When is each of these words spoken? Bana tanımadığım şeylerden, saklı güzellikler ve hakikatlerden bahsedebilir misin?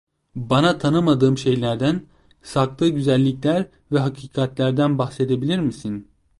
Bana 0.35 0.77
tanımadığım 0.77 1.37
şeylerden, 1.37 2.05
saklı 2.43 2.89
güzellikler 2.89 3.65
ve 3.91 3.99
hakikatlerden 3.99 4.97
bahsedebilir 4.97 5.59
misin? 5.59 6.07